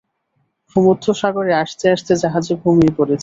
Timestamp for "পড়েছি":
2.97-3.19